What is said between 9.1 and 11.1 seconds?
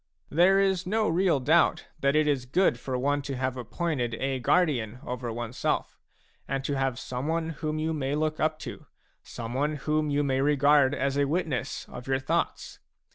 someone whom you may regard